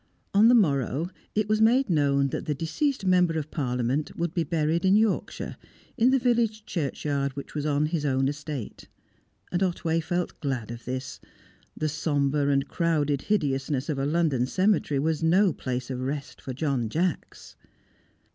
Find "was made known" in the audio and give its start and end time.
1.47-2.29